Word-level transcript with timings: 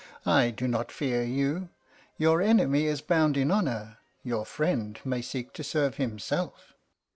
I 0.25 0.49
do 0.49 0.67
not 0.67 0.91
fear 0.91 1.21
you. 1.21 1.69
Your 2.17 2.41
enemy 2.41 2.85
is 2.87 3.01
bound 3.01 3.37
in 3.37 3.51
honour, 3.51 3.99
your 4.23 4.47
friend 4.47 4.99
may 5.05 5.21
seek 5.21 5.53
to 5.53 5.63
serve 5.63 5.97
himself." 5.97 6.73